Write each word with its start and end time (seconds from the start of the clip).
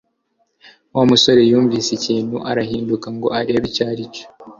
Wa 0.95 1.03
musore 1.09 1.41
yumvise 1.51 1.89
ikintu 1.99 2.35
arahindukira 2.49 3.09
ngo 3.15 3.27
arebe 3.37 3.65
icyo 3.69 3.83
aricyo 3.91 4.25